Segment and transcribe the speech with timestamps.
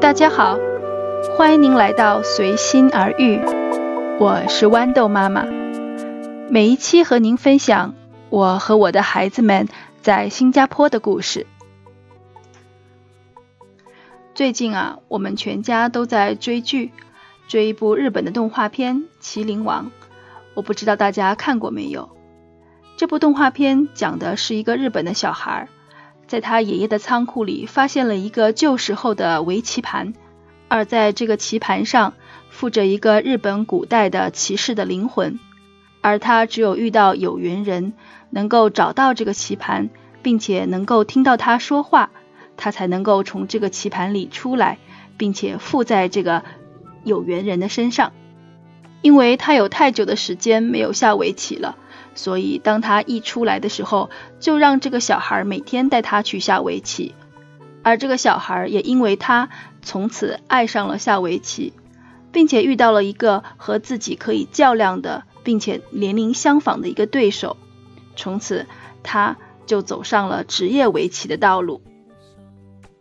[0.00, 0.58] 大家好，
[1.36, 3.40] 欢迎您来到随心而遇，
[4.18, 5.46] 我是豌豆妈妈。
[6.50, 7.94] 每一期和您分享
[8.28, 9.68] 我和我的孩子们
[10.02, 11.46] 在新加坡的故事。
[14.34, 16.90] 最近啊，我们全家都在追剧，
[17.48, 19.86] 追一部日本的动画片《麒麟王》，
[20.54, 22.10] 我不知道大家看过没有。
[22.96, 25.68] 这部动画片讲的是一个日本的小孩。
[26.26, 30.14] 在他爷爷的仓库里发现了一个旧时候的围棋盘，
[30.68, 32.14] 而在这个棋盘上
[32.50, 35.38] 附着一个日本古代的骑士的灵魂，
[36.00, 37.92] 而他只有遇到有缘人
[38.30, 39.90] 能够找到这个棋盘，
[40.22, 42.10] 并且能够听到他说话，
[42.56, 44.78] 他才能够从这个棋盘里出来，
[45.18, 46.44] 并且附在这个
[47.04, 48.12] 有缘人的身上，
[49.02, 51.76] 因为他有太久的时间没有下围棋了。
[52.14, 57.14] 所以，当他一出来的时候，就让这个小孩每天带他去下围棋，
[57.82, 59.48] 而这个小孩也因为他
[59.82, 61.72] 从此爱上了下围棋，
[62.30, 67.56] 并且遇到了一个和自己可以较量的，并且年龄相仿的一个对手，
[68.14, 68.66] 从此
[69.02, 71.82] 他就走上了职业围棋的道路。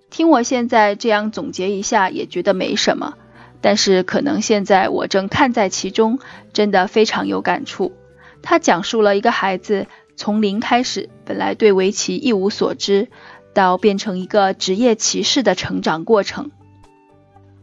[0.10, 3.16] 听我现在这样总结一下，也觉得没什么，
[3.62, 6.20] 但是可能现在我正看在其中，
[6.52, 7.94] 真的非常有感触。
[8.42, 13.08] 他讲述了一个孩子从零开始，本来对围棋一无所知，
[13.54, 16.52] 到变成一个职业棋士的成长过程。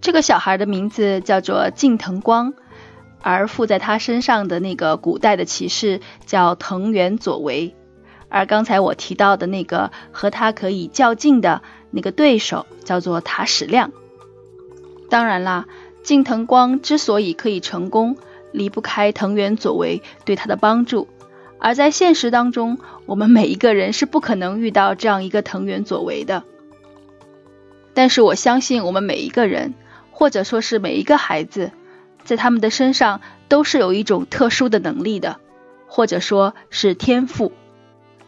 [0.00, 2.54] 这个小孩的名字叫做近藤光，
[3.20, 7.74] 而附在他身上的那个古代的骑士叫藤原佐为，
[8.28, 13.90] 而刚才我提到的那个和他可以较劲的那个对手叫做塔矢亮。
[15.10, 15.66] 当然啦，
[16.02, 18.16] 近藤光之所以可以成功。
[18.52, 21.08] 离不开藤原佐为对他的帮助，
[21.58, 26.44] 而在现实当中，我们每一个人是不可能遇到这样一个藤原佐为的。
[27.94, 29.74] 但是我相信，我们每一个人，
[30.12, 31.72] 或者说是每一个孩子，
[32.24, 35.40] 在他们的身上都是有一种特殊的能力的，
[35.86, 37.52] 或者说是天赋。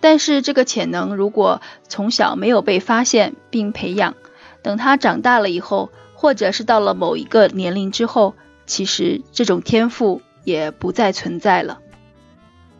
[0.00, 4.14] 但是这个潜能如果从小没有被发现并培养，
[4.62, 8.34] 等他长大了以后，或者是到了某一个年龄之后，
[8.70, 11.80] 其实这种天赋也不再存在了。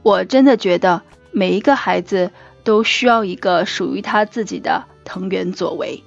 [0.04, 1.02] 我真的觉得
[1.32, 2.30] 每一个孩子
[2.62, 6.04] 都需要一个属于他自己的藤原佐为，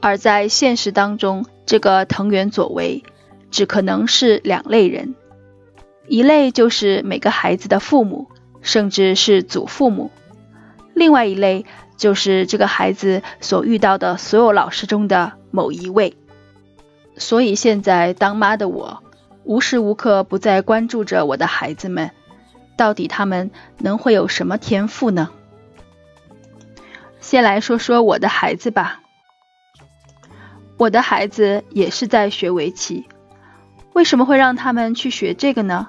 [0.00, 3.04] 而在现实当中，这个藤原佐为
[3.50, 5.14] 只可能是两类人：
[6.08, 8.28] 一类就是每个孩子的父母，
[8.62, 10.10] 甚至是祖父母；
[10.94, 11.66] 另外一类
[11.98, 16.16] 就是这个孩子所遇到的所有老师中的某一位。
[17.16, 19.02] 所以现在当妈的我，
[19.44, 22.10] 无时无刻不在关注着我的孩子们，
[22.76, 25.30] 到底他们能会有什么天赋呢？
[27.20, 29.00] 先来说说我的孩子吧。
[30.76, 33.08] 我的孩子也是在学围棋，
[33.94, 35.88] 为什么会让他们去学这个呢？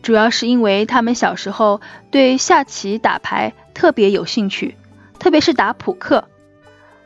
[0.00, 1.80] 主要是因为他们小时候
[2.10, 4.76] 对下棋、打牌特别有兴趣，
[5.18, 6.24] 特别是打扑克。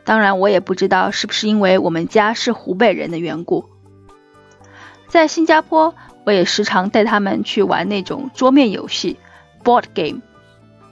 [0.06, 3.64] 当然，我也不知道是不是因为我们家是湖北人的缘故。
[5.08, 5.94] 在新加坡，
[6.24, 9.16] 我也时常带他们去玩那种桌面游戏
[9.64, 10.22] （board game）。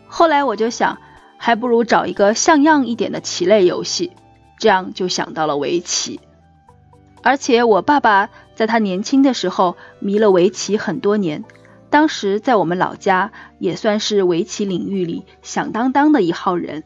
[0.08, 0.98] 后来我就想，
[1.36, 4.10] 还不如找一个像样一点的棋类游戏，
[4.58, 6.20] 这样就想到了围棋。
[7.22, 11.44] 而且我爸爸在他年轻的时候迷了围棋很多年，
[11.88, 16.82] 当时在我们老家也算是围棋领域里响当当的一号人。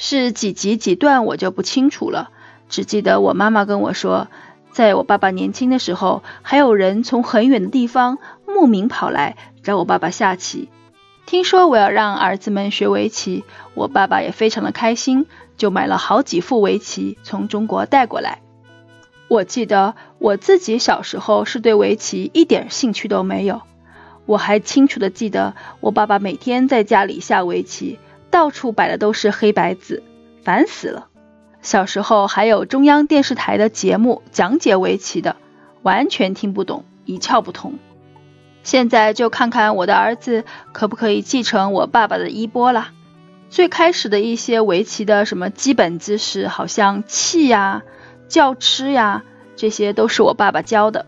[0.00, 2.30] 是几级几段我就不清楚了，
[2.68, 4.28] 只记得我妈妈跟我说，
[4.70, 10.68] 在我爸爸年轻的时候，还有人从很远的地方慕名跑来找我爸爸下棋。
[11.26, 13.44] 听说我要让儿子们学围棋，
[13.74, 15.26] 我爸爸也非常的开心，
[15.56, 18.40] 就买了好几副围棋从中国带过来。
[19.26, 23.62] 我记得我自己小时候是对围棋一点兴趣都没有，
[24.26, 27.98] 我还清楚的记得我爸爸每天在家里下围棋。
[28.30, 30.02] 到处摆的都是黑白子，
[30.42, 31.08] 烦死了。
[31.60, 35.36] 小时候还有中央电视台的节目讲解围棋的，
[35.82, 37.78] 完全听不懂，一窍不通。
[38.62, 42.92] 现在就看看我的儿子可不可以继承我爸爸的衣钵啦。
[43.50, 47.82] 最开始的一些围棋的什么基本姿势，好像气呀、
[48.28, 49.24] 叫吃呀，
[49.56, 51.06] 这些都是我爸爸教的。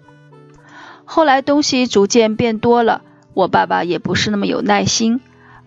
[1.05, 3.03] 后来东西逐渐变多了，
[3.35, 5.21] 我爸爸也不是那么有耐心。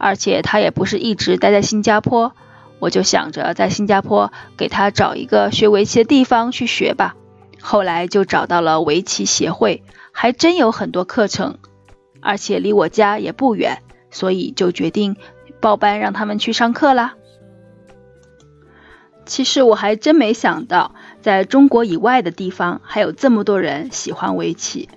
[0.04, 2.34] 而且他也不是一直待在新加坡，
[2.80, 7.16] 我就想着在新加坡给他找一个学围棋的地方去学吧。
[7.62, 11.58] 后来就找到了围棋协会，还真有很多课程，
[12.20, 13.78] 而且离我家也不远，
[14.12, 15.16] 所以就决定
[15.62, 17.14] 报班让他们去上课啦。
[19.26, 24.90] 其实我还真没想到，在中国以外的地方还有这么多人喜欢围棋。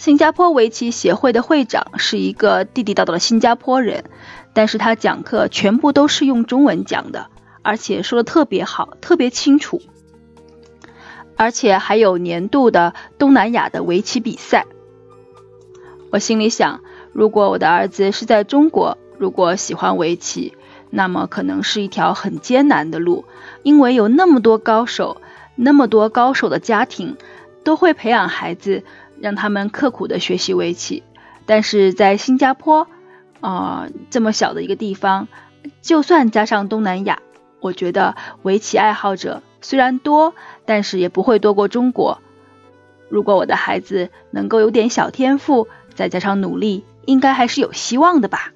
[0.00, 4.04] 新加坡围棋协会的会长是一个地地道道的新加坡人，
[4.54, 7.26] 但是他讲课全部都是用中文讲的，
[7.60, 9.82] 而且说的特别好，特别清楚，
[11.36, 14.64] 而且还有年度的东南亚的围棋比赛。
[16.10, 16.80] 我心里想，
[17.12, 20.54] 如果我的儿子是在中国，如果喜欢围棋，
[20.88, 23.26] 那么可能是一条很艰难的路，
[23.62, 25.20] 因为有那么多高手，
[25.56, 27.18] 那么多高手的家庭
[27.64, 28.82] 都会培养孩子。
[29.20, 31.02] 让他们刻苦的学习围棋，
[31.46, 32.88] 但是在新加坡，
[33.40, 35.28] 啊这么小的一个地方，
[35.82, 37.20] 就算加上东南亚，
[37.60, 40.34] 我觉得围棋爱好者虽然多，
[40.64, 42.22] 但是也不会多过中国。
[43.10, 48.52] 如果我的孩子能够有点小天赋，再加上努力，应该还是有希望的吧。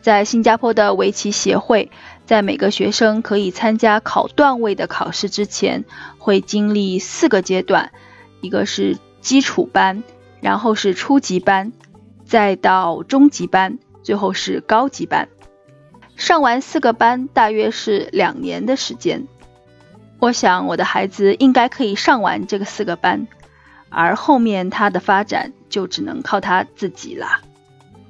[0.00, 1.90] 在新加坡的围棋协会，
[2.26, 5.84] 在每个学生可以参加考段位的考试之前，
[6.18, 7.90] 会经历四个阶段，
[8.40, 8.96] 一个是。
[9.26, 10.04] 基础班，
[10.40, 11.72] 然后是初级班，
[12.24, 15.26] 再到中级班，最后是高级班。
[16.14, 19.26] 上完四个班，大约是两年的时间。
[20.20, 23.26] 我想我的孩子应该可以上完这个四个班，
[23.88, 27.40] 而后面他的发展就只能靠他自己了。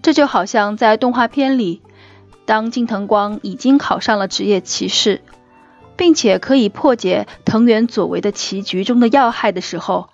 [0.02, 1.80] 这就好像在动画片里，
[2.44, 5.22] 当近藤光已经考上了职业棋士，
[5.96, 10.10] 并且可以破解藤原佐为的棋局中的要害的时候。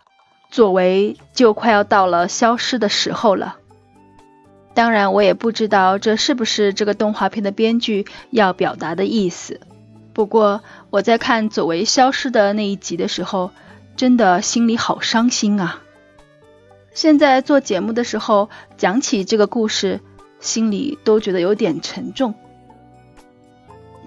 [0.53, 3.57] 作为就快要到了消失的时候了。
[4.75, 9.61] 当然，我也不知道这是不是这个动画片的编剧要表达的意思。
[10.13, 13.51] 不过我在看佐为消失的那一集的时候，
[13.97, 15.81] 真的心里好伤心啊！
[16.93, 20.01] 现在做节目的时候讲起这个故事，
[20.39, 22.35] 心里都觉得有点沉重。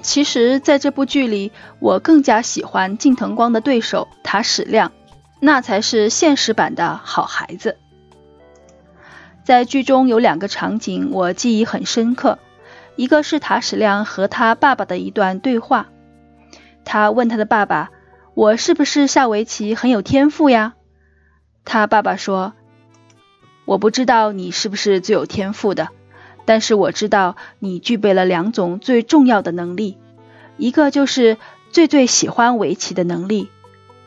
[0.03, 4.91] 其实，在这部剧里，我更加喜欢近藤光的对手塔矢亮。
[5.39, 7.77] 那才是现实版的好孩子。
[9.43, 12.39] 在剧中有两个场景我记忆很深刻，
[12.95, 15.87] 一个是塔矢亮和他爸爸的一段对话。
[16.83, 17.91] 他问他的爸爸
[18.33, 20.73] ：“我是不是下围棋很有天赋呀？”
[21.63, 22.53] 他爸爸说
[23.65, 25.89] ：“我不知道你是不是最有天赋的，
[26.45, 29.97] 但是我知道你具备了两种最重要的能力，
[30.57, 31.37] 一个就是
[31.71, 33.49] 最最喜欢围棋的能力。”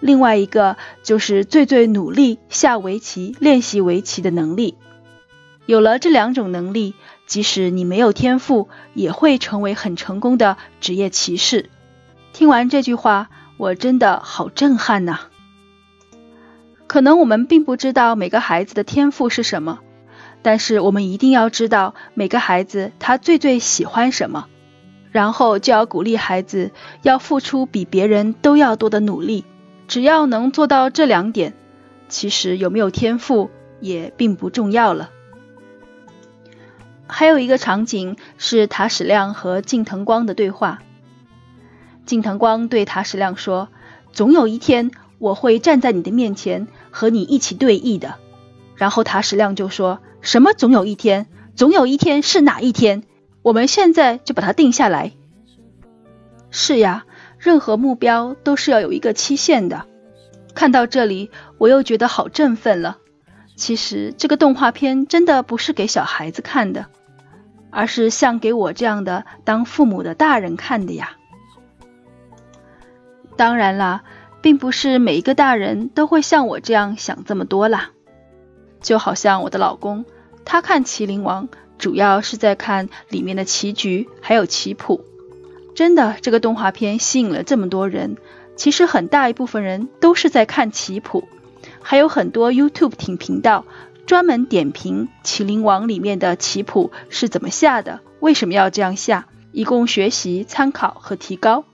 [0.00, 4.77] 另外一个就是最最努力下围棋、练习围棋的能力。
[5.67, 6.95] 有了这两种能力，
[7.27, 11.69] 即使你没有天赋，也会成为很成功的职业棋士。
[12.33, 15.19] 听完这句话，我真的好震撼呐！
[16.87, 19.81] 可能我们并不知道每个孩子的天赋是什么，
[20.41, 24.47] 但是我们一定要知道每个孩子他最最喜欢什么，
[25.11, 26.71] 然后就要鼓励孩子
[27.03, 29.45] 要付出比别人都要多的努力。
[29.88, 31.55] 只要能做到这两点，
[32.08, 33.50] 其实有没有天赋
[33.81, 35.11] 也并不重要了。
[37.06, 40.81] 还有一个场景是塔矢亮和近藤光的对话。
[42.05, 43.70] 近藤光对塔矢亮说
[44.12, 48.17] ：“总有一天我会站在你的面前和你一起对弈的。”
[48.76, 51.26] 然后塔矢亮就说：“什么总有一天？
[51.56, 53.05] 总有一天是哪一天？
[53.40, 55.12] 我们现在就把它定下来。”
[56.52, 57.07] 是呀。
[57.38, 59.87] 任何目标都是要有一个期限的。
[60.54, 62.99] 看到这里，我又觉得好振奋了。
[63.54, 66.87] 其实这个动画片真的不是给小孩子看的，
[67.71, 71.16] 而是像给我这样的当父母的大人看的呀。
[73.37, 74.02] 当然啦，
[74.42, 77.90] 并不是每一个大人都会像我这样想这么多啦。
[78.80, 80.04] 就好像我的老公，
[80.45, 85.04] 他看《麒麟王》，主要是在看里面的棋局还有棋谱。
[85.78, 88.16] 真的，这个动画片吸引了这么多人。
[88.56, 91.28] 其实很大一部分人都是在看棋谱，
[91.80, 93.64] 还有很多 YouTube 挺频道
[94.04, 101.64] 专门点评《麒麟王》里面的棋谱是怎么下的，为什么要这样下，以供学习、参考和提高。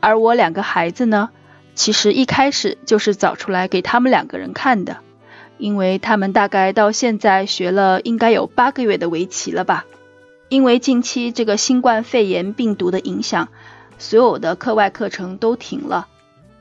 [0.00, 1.30] 而我两个孩子呢，
[1.76, 4.96] 其实一开始就是找出来给他们两个人看的，
[5.58, 9.86] 因为他们大概到现在学了应该有八个月的围棋了吧。
[10.50, 13.48] 因为近期这个新冠肺炎病毒的影响，
[13.98, 16.08] 所有的课外课程都停了，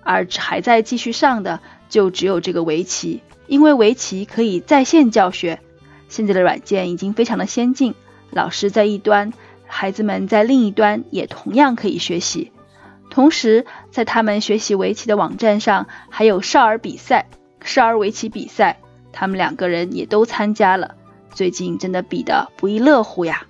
[0.04, 3.22] 而还在继续上的就只有这个围棋。
[3.48, 5.60] 因为围棋可以在线教学，
[6.08, 7.96] 现在的软件已经非常的先进，
[8.30, 9.34] 老师在一端，
[9.66, 12.52] 孩子们在另一端也同样可以学习。
[13.10, 17.26] 同时，在他们学习围棋的网站上，还有少儿比赛、
[17.62, 18.80] 少儿围棋比赛，
[19.12, 20.94] 他们两个人也都参加了。
[21.34, 23.48] 最近真的比的不亦乐乎呀！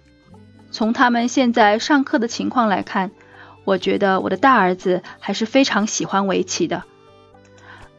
[0.71, 3.11] 从他们现在上课的情况来看，
[3.63, 6.83] 我觉得我的大儿子还是非常喜欢围棋的。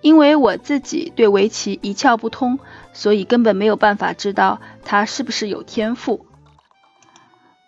[0.01, 2.59] 因为我自己对围棋一窍不通，
[2.93, 6.25] 所以根本没有办法知道他是不是有天赋。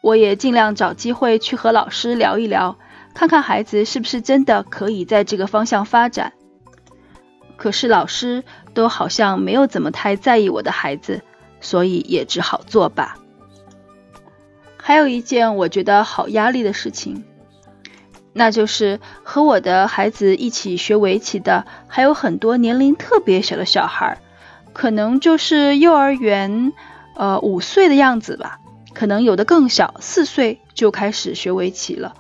[0.01, 2.79] 我也尽量找机会去和老师聊一聊，
[3.13, 6.33] 看看孩子是不是真的可以在这个方向发展。
[7.57, 8.43] 可是老师
[8.73, 11.23] 都好像没有怎么太在意我的孩子，
[11.61, 13.17] 所以也只好作罢。
[14.85, 17.25] 还有一件我觉得好压力的事情。
[18.33, 24.19] 那就是和我的孩子一起学围棋的，还有很多年龄特别小的小孩，
[24.73, 26.73] 可能就是幼儿园，
[27.15, 28.59] 呃，五岁的样子吧，
[28.93, 32.15] 可能有的更小，四岁就开始学围棋了。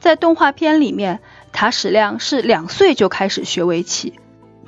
[0.00, 1.20] 在动画片里面，
[1.52, 4.14] 塔矢亮是两岁就开始学围棋。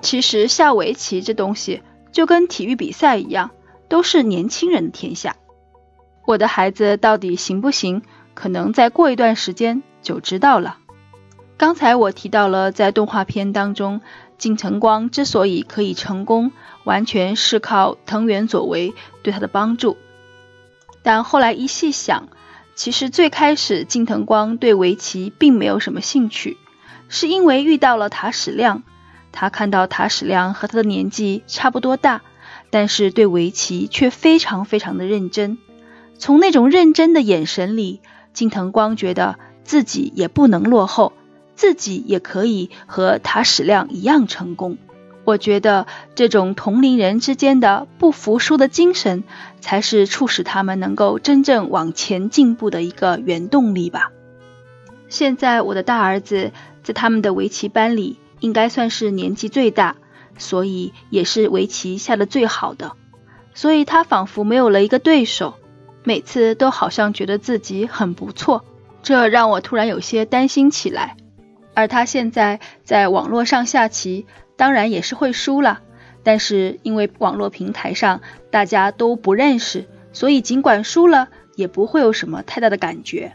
[0.02, 3.52] 其实下围棋这东西就跟体育比赛一样，
[3.88, 5.36] 都是年轻人的天下。
[6.30, 8.02] 我的孩子到底行不行？
[8.34, 10.78] 可能再过一段时间就知道了。
[11.56, 14.00] 刚才我提到了，在动画片当中，
[14.38, 16.52] 金城光之所以可以成功，
[16.84, 18.94] 完全是靠藤原佐为
[19.24, 19.96] 对他的帮助。
[21.02, 22.28] 但后来一细想，
[22.76, 26.58] 其实最开始金藤光对围棋并没有什么兴趣，
[27.08, 28.84] 是因为遇到了塔矢亮。
[29.32, 32.22] 他看到塔矢亮和他的年纪差不多大，
[32.70, 35.58] 但是对围棋却非常非常的认真。
[36.20, 38.02] 从那种认真的眼神里，
[38.34, 41.14] 金藤光觉得自己也不能落后。
[41.56, 44.78] 自己也可以和塔矢亮一样成功。
[45.24, 49.24] 我觉得这种同龄人之间的不服输的精神，
[49.60, 54.10] 才是促使他们能够真正往前进步的一个原动力吧。
[55.08, 59.96] 现在我的大儿子在他们的围棋班里，应该算是年纪最大，
[60.38, 62.92] 所以也是围棋下的最好的。
[63.52, 65.56] 所以他仿佛没有了一个对手，
[66.04, 68.64] 每次都好像觉得自己很不错，
[69.02, 71.16] 这让我突然有些担心起来。
[71.74, 74.26] 而他现在在网络上下棋，
[74.56, 75.80] 当然也是会输了。
[76.22, 83.32] 但是因为网络平台上大家都不认识，所以尽管输了，也不会有什么太大的感觉。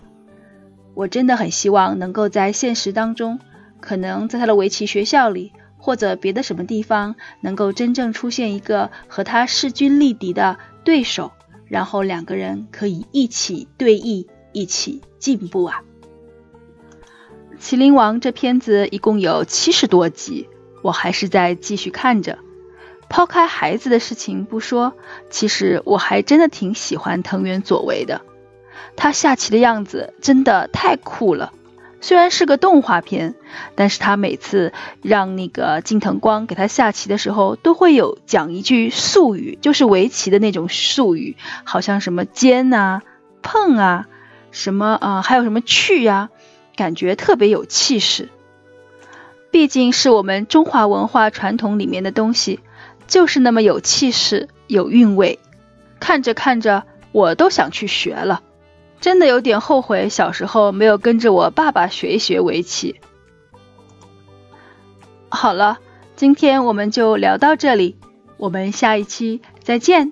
[0.93, 3.39] 我真的很希望能够在现实当中，
[3.79, 11.31] 可能在他的围棋学校里，或者别的什么地方，能够真正出现一个和他势均力敌的对手，
[11.67, 15.81] 然后两个人可以一起对弈，一起进步啊！
[17.61, 20.47] 《麒麟王》这片子一共有七十多集，
[20.83, 22.37] 我还是在继续看着。
[23.09, 24.93] 抛开孩子的事情不说，
[25.29, 28.21] 其实我还真的挺喜欢藤原佐为的。
[28.95, 31.53] 他下棋的样子真的太酷了。
[32.01, 33.35] 虽然是个动画片，
[33.75, 43.01] 但是他每次让那个金藤光给他下棋的时候，都会有讲一句术语，就是围棋的那种术语，好像什么尖啊、
[43.41, 44.07] 碰啊，
[44.51, 46.29] 什么啊，还有什么去啊。
[46.75, 48.27] 感觉特别有气势，
[49.49, 52.59] 毕竟是我们中华文化传统里面的东西，
[53.07, 55.39] 就是那么有气势、有韵味。
[56.01, 56.83] 看着看着，
[57.13, 58.43] 我都想去学了，
[59.05, 62.99] 真的有点后悔小时候没有跟着我爸爸学一学围棋。
[65.29, 65.77] 好了，
[66.15, 67.97] 今天我们就聊到这里，
[68.37, 70.11] 我们下一期再见。